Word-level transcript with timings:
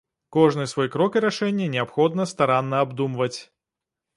Кожны 0.35 0.63
свой 0.71 0.87
крок 0.95 1.17
і 1.21 1.23
рашэнне 1.25 1.67
неабходна 1.75 2.27
старанна 2.33 2.83
абдумваць. 2.87 3.37